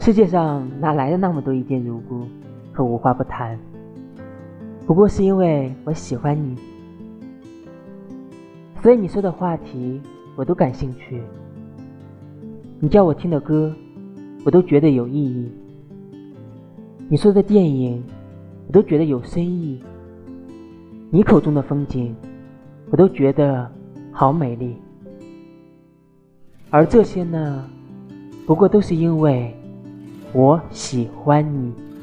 [0.00, 2.26] 世界上哪来的那么多一见如故
[2.72, 3.58] 和无话不谈？
[4.86, 6.56] 不过是因为我喜欢你，
[8.80, 10.00] 所以你说的话题
[10.34, 11.20] 我都感兴趣。
[12.80, 13.74] 你叫我听的歌，
[14.44, 15.50] 我都觉得有意义。
[17.08, 18.02] 你说的电影，
[18.68, 19.82] 我都觉得有深意。
[21.10, 22.14] 你口中的风景，
[22.90, 23.70] 我都觉得
[24.12, 24.76] 好美丽。
[26.70, 27.68] 而这些呢，
[28.46, 29.54] 不过都是因为
[30.38, 31.97] 我喜欢你。